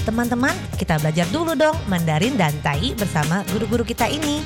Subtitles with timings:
[0.00, 4.40] Teman-teman, kita belajar dulu dong Mandarin dan Tai bersama guru-guru kita ini.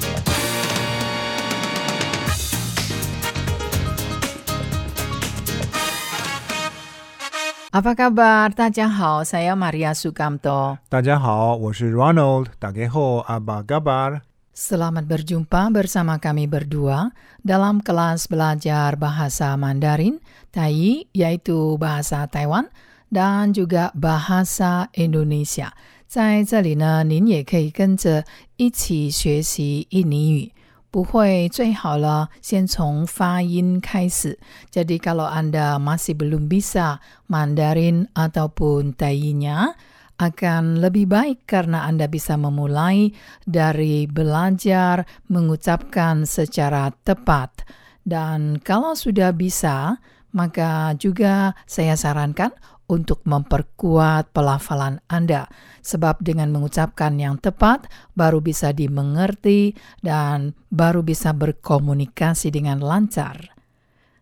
[7.70, 8.50] Apa kabar?
[8.50, 10.78] Tajahau, saya Maria Sukamto.
[10.90, 12.50] Tajahau, saya Ronald.
[12.58, 14.26] Tageho, apa kabar?
[14.54, 20.18] Selamat berjumpa bersama kami berdua dalam kelas belajar bahasa Mandarin,
[20.50, 22.70] Tai, yaitu bahasa Taiwan,
[23.13, 25.71] dan juga bahasa Indonesia.
[26.07, 28.25] 在这里呢，您也可以跟着
[28.57, 30.51] 一起学习印尼语。
[30.91, 34.39] 不会最好了，先从发音开始。
[34.73, 36.97] Jadi kalau Anda masih belum bisa
[37.29, 39.77] Mandarin ataupun Tai-nya,
[40.17, 43.13] akan lebih baik karena Anda bisa memulai
[43.45, 47.69] dari belajar mengucapkan secara tepat.
[48.01, 50.01] Dan kalau sudah bisa,
[50.33, 52.49] maka juga saya sarankan
[52.89, 55.45] untuk memperkuat pelafalan Anda.
[55.85, 57.85] Sebab dengan mengucapkan yang tepat,
[58.17, 63.53] baru bisa dimengerti dan baru bisa berkomunikasi dengan lancar.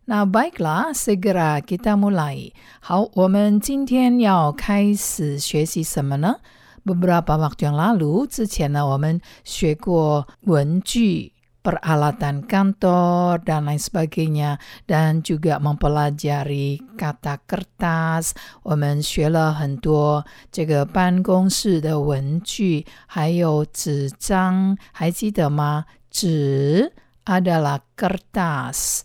[0.07, 2.55] Nah, baiklah, segera kita mulai.
[2.80, 6.39] 好，我们今天要开始学习什么呢？
[6.85, 11.30] Beberapa waktu yang lalu, 之前呢，我们学过文具
[11.61, 14.55] peralatan kantor dan lain sebagainya
[14.88, 18.31] dan juga mempelajari kata kertas.
[18.63, 25.83] 我们学了很多这个办公室的文具，还有纸张，还记得吗？
[26.09, 26.93] 纸
[27.25, 29.02] adalah kertas,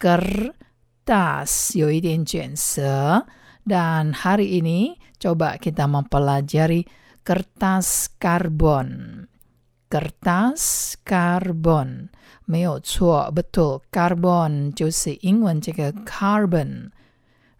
[0.00, 3.26] kertas 有一点卷舌。
[3.66, 6.86] dan hari ini coba kita mempelajari
[7.26, 9.26] kertas karbon
[9.90, 12.08] kertas karbon
[12.44, 16.90] 没有错，betul carbon 就是英文这个 carbon。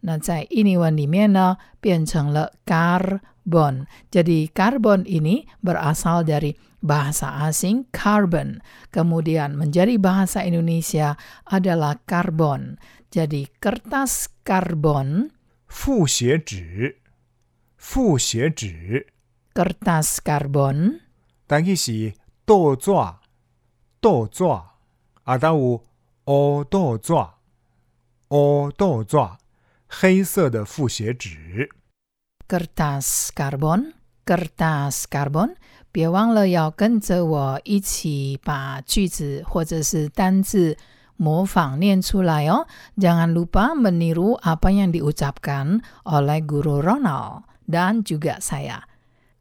[0.00, 8.62] 那在印尼文里面呢，变成了 carbon。Jadi carbon ini berasal dari bahasa asing carbon,
[8.94, 12.78] kemudian menjadi bahasa Indonesia adalah karbon.
[13.10, 15.30] Jadi kertas karbon
[15.66, 16.98] 复写纸，
[17.76, 19.06] 复写纸，
[19.54, 21.00] kertas karbon
[21.48, 22.12] 但伊是
[22.45, 22.91] 豆纸，
[23.99, 24.43] 豆纸，
[25.23, 25.83] 啊，当有
[26.25, 27.13] 乌豆纸，
[28.29, 29.17] 乌豆纸，
[29.87, 31.69] 黑色的复写纸。
[32.47, 33.93] kertas karbon
[34.25, 35.55] kertas karbon，
[35.91, 40.77] 别忘了要跟着我一起把句子或者是单字
[41.15, 42.67] 模仿念出来哦。
[42.97, 48.83] Jangan lupa meniru apa yang diucapkan oleh guru Ronald dan juga saya.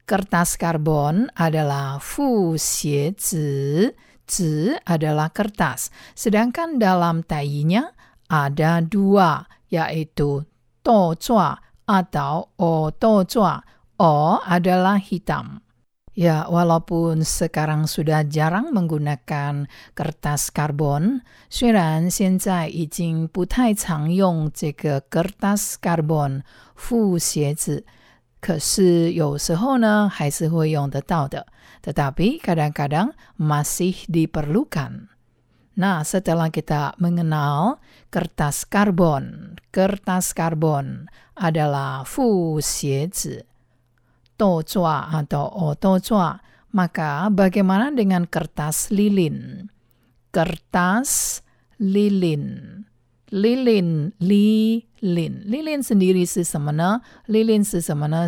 [0.09, 3.89] Kertas karbon adalah fu xie zi,
[4.21, 5.89] zi adalah kertas.
[6.13, 7.89] Sedangkan dalam tainya
[8.29, 10.45] ada dua, yaitu
[10.85, 11.57] to zua
[11.89, 13.65] atau o to zua.
[13.97, 15.65] O adalah hitam.
[16.15, 27.83] Ya, walaupun sekarang sudah jarang menggunakan kertas karbon, 虽然现在已经不太常用这个 kertas karbon 复写纸，
[28.39, 31.47] 可是有时候呢还是会用得到的。
[31.85, 35.13] Tetapi kadang-kadang masih diperlukan.
[35.75, 43.43] Nah, setelah kita mengenal kertas karbon, kertas karbon adalah fu xie zi,
[44.39, 46.39] to zua atau o to zua,
[46.71, 49.67] maka bagaimana dengan kertas lilin?
[50.31, 51.43] Kertas
[51.77, 52.79] lilin.
[53.30, 55.34] lilin, lilin.
[55.46, 58.26] Lilin sendiri sesemana, lilin sesemana.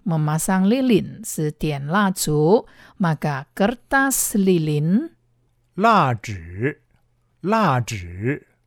[0.00, 2.64] Memasang lilin setian lacu,
[2.98, 5.12] maka kertas lilin.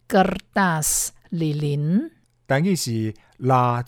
[0.08, 0.90] Kertas
[1.34, 2.06] lilin.
[2.46, 3.10] Dan isi
[3.42, 3.82] la.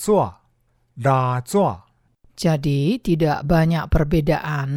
[2.36, 4.70] Jadi tidak banyak perbedaan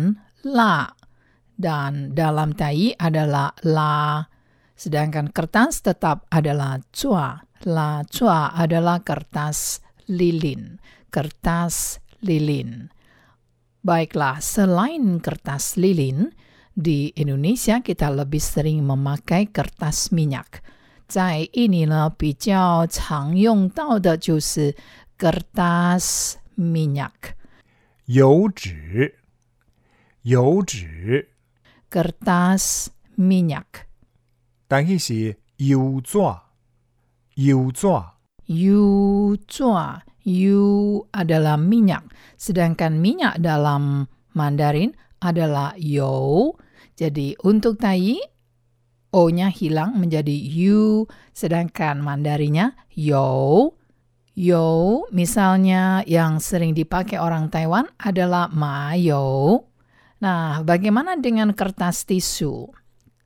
[0.47, 0.87] la
[1.59, 4.23] dan dalam tai adalah la
[4.78, 12.90] sedangkan kertas tetap adalah cua la cua adalah kertas lilin kertas lilin
[13.86, 16.34] baiklah selain kertas lilin
[16.74, 20.66] di Indonesia kita lebih sering memakai kertas minyak
[21.06, 24.76] 在印尼呢，比较常用到的就是
[25.20, 27.36] kertas minyak。
[28.06, 29.20] 油纸，
[30.24, 31.30] 油纸，
[31.92, 33.86] kertas minyak.
[34.68, 36.18] 但伊是油纸，
[37.36, 37.88] 油纸。
[38.44, 40.04] Yu zua.
[40.28, 42.12] Yu adalah minyak.
[42.36, 44.92] Sedangkan minyak dalam Mandarin
[45.24, 46.52] adalah you.
[47.00, 48.20] Jadi untuk tai,
[49.16, 51.08] O-nya hilang menjadi yu.
[51.32, 53.80] Sedangkan Mandarinya yo.
[54.34, 59.62] You, misalnya yang sering dipakai orang Taiwan adalah ma you.
[60.20, 62.74] Nah, bagaimana dengan kertas tisu?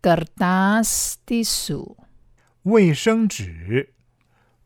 [0.01, 1.97] Kertas tisu.
[2.63, 3.93] 卫生纸，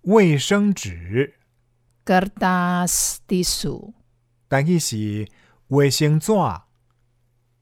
[0.02, 1.36] 卫生纸，
[2.06, 3.94] Kertas tisu.
[4.48, 5.28] 但伊是
[5.68, 6.34] 卫生纸，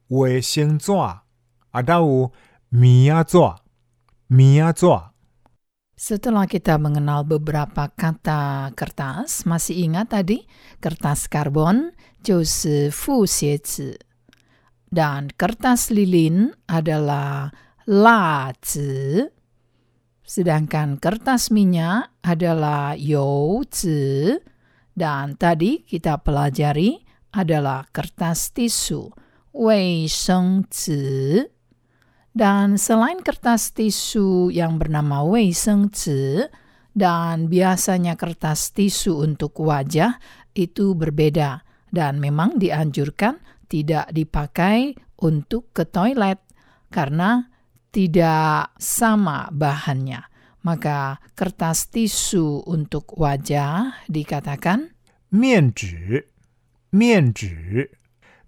[0.07, 1.23] 卫生纸，啊，
[1.71, 2.31] 还有
[2.69, 3.37] 棉仔纸，
[4.27, 4.87] 棉仔纸。
[5.99, 10.47] Setelah kita mengenal beberapa kata kertas, masih ingat tadi
[10.79, 11.91] kertas karbon
[12.23, 13.99] 就是复写纸
[14.87, 17.51] dan kertas lilin adalah
[17.88, 19.24] la zi.
[20.24, 24.32] Sedangkan kertas minyak adalah you zi
[24.96, 26.96] dan tadi kita pelajari
[27.34, 29.12] adalah kertas tisu,
[29.52, 31.44] wei sheng zi.
[32.34, 36.42] Dan selain kertas tisu yang bernama Wei Seng Zi
[36.90, 40.18] dan biasanya kertas tisu untuk wajah
[40.50, 41.62] itu berbeda
[41.94, 43.38] dan memang dianjurkan
[43.70, 46.42] tidak dipakai untuk ke toilet
[46.90, 47.53] karena
[47.93, 50.25] tidak sama bahannya.
[50.59, 54.91] Maka kertas tisu untuk wajah dikatakan
[55.31, 56.27] 面纸，
[56.91, 57.91] 面纸，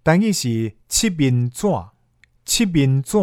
[0.03, 1.67] 但伊是七面纸，
[2.43, 3.17] 七面纸。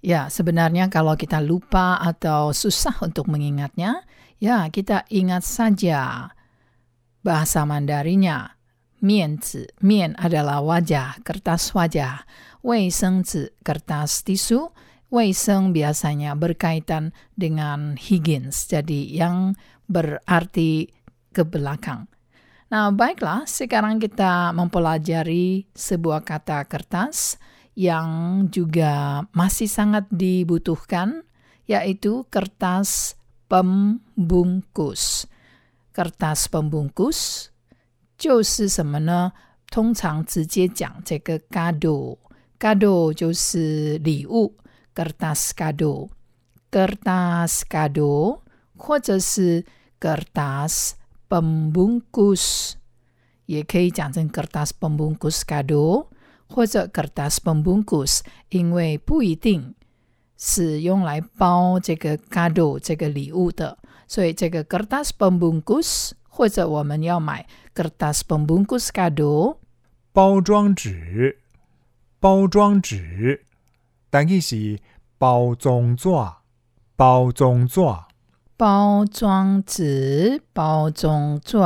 [0.00, 4.04] Ya, sebenarnya kalau kita lupa atau susah untuk mengingatnya,
[4.40, 6.32] ya kita ingat saja
[7.20, 8.56] bahasa Mandarinnya.
[9.00, 12.28] Mian zi, mian adalah wajah, kertas wajah.
[12.60, 14.72] Wei seng zi, kertas tisu.
[15.14, 19.58] Wei seng biasanya berkaitan dengan higgins, jadi yang
[19.90, 20.86] berarti
[21.34, 22.06] ke belakang.
[22.70, 27.42] Nah, baiklah, sekarang kita mempelajari sebuah kata kertas
[27.74, 31.26] yang juga masih sangat dibutuhkan,
[31.66, 33.18] yaitu kertas
[33.50, 35.26] pembungkus.
[35.90, 37.50] Kertas pembungkus
[38.14, 39.32] 就是什么呢？
[39.70, 44.54] 通常直接讲这个 kado，kado 就是礼物
[44.94, 48.40] ，kertas kado，kertas kado
[48.76, 49.64] 或者是
[50.00, 50.92] kertas
[51.28, 52.72] pembungkus，
[53.46, 56.06] 也可以讲成 kertas pembungkus kado。
[56.52, 59.72] 或者 kertas pembungkus，因为不一定
[60.36, 63.78] 是用来包这个 kado 这个礼物的，
[64.08, 69.58] 所以这个 kertas pembungkus 或者我们要买 kertas pembungkus kado，
[70.12, 71.38] 包装纸，
[72.18, 73.44] 包装纸，
[74.14, 74.78] 但伊是
[75.18, 76.08] 包装纸，
[76.96, 77.80] 包装纸。
[78.56, 81.56] 包装纸、包装纸。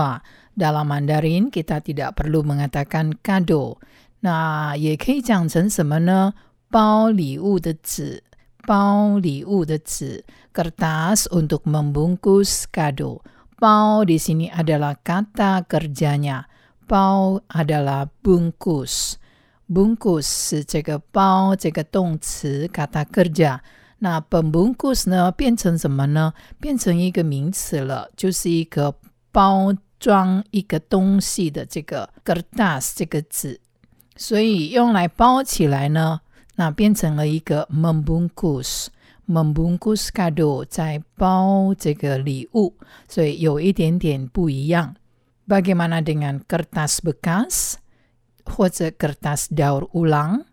[0.55, 3.83] Dalam Mandarin kita tidak perlu mengatakan kado.
[4.23, 6.35] Nah, 也可以讲成什么呢？
[6.71, 8.23] 包礼物的纸，
[8.63, 10.23] 包礼物的纸，
[10.55, 13.27] kertas untuk membungkus kado.
[13.59, 16.47] 包 di sini adalah kata kerjanya.
[16.87, 19.19] 包 adalah bungkus.
[19.69, 23.61] Bungkus 是这个包这个动词 kata kerja.
[23.99, 26.35] 那 pembungkus 呢变成什么呢？
[26.61, 28.95] 变成一个名词了，就是一个
[29.33, 33.61] 包装一个东西的这个 kertas 这个纸。
[34.17, 36.21] 所以用来包起来呢，
[36.57, 42.75] 那变成了一个 membungkus，membungkus kado 在包这个礼物，
[43.09, 44.95] 所以有一点点不一样。
[45.49, 47.77] Bagaimana dengan kertas bekas
[48.49, 50.45] 或者 kertas daur ulang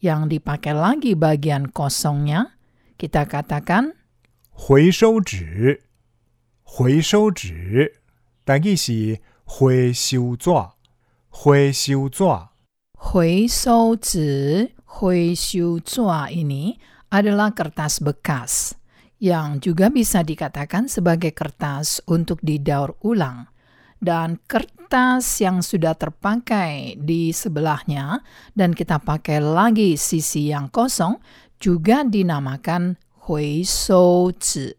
[0.00, 2.56] yang dipakai lagi bagian kosongnya?
[2.96, 3.96] Kita katakan
[4.52, 5.82] 回收纸，
[6.62, 8.00] 回收纸，
[8.44, 10.50] 但伊是回收纸，
[11.28, 12.24] 回收纸。
[13.00, 16.76] 回收纸、回收纸 ini
[17.08, 18.76] adalah kertas bekas
[19.16, 23.48] yang juga bisa dikatakan sebagai kertas untuk didaur ulang.
[23.99, 28.21] dan kertas yang sudah terpakai di sebelahnya
[28.53, 31.17] dan kita pakai lagi sisi yang kosong
[31.57, 34.69] juga dinamakan hui shou zi.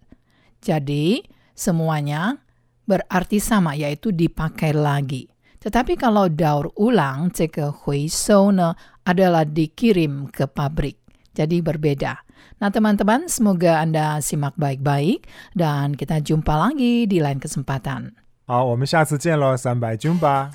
[0.63, 1.23] Jadi,
[1.55, 2.39] semuanya
[2.87, 5.27] berarti sama yaitu dipakai lagi.
[5.59, 11.03] Tetapi kalau daur ulang, cke hui shou ne adalah dikirim ke pabrik.
[11.35, 12.23] Jadi berbeda.
[12.63, 18.26] Nah teman-teman, semoga Anda simak baik-baik dan kita jumpa lagi di lain kesempatan.
[18.49, 20.53] 好我们下次见喽三百军吧。